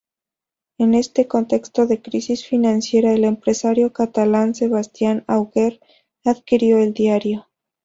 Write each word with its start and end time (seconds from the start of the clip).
En 0.79 0.95
este 0.95 1.27
contexto 1.27 1.85
de 1.85 2.01
crisis 2.01 2.43
financiera, 2.47 3.13
el 3.13 3.23
empresario 3.23 3.93
catalán 3.93 4.55
Sebastián 4.55 5.23
Auger 5.27 5.79
adquirió 6.25 6.79
el 6.79 6.91
diario. 6.95 7.47